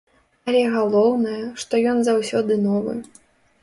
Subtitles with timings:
[0.47, 3.01] Але галоўнае, што ён заўсёды новы.